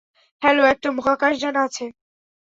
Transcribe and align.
Hello, 0.41 0.63
একটা 0.65 0.89
মহাকাশযান 0.91 1.55
আছে। 1.65 1.85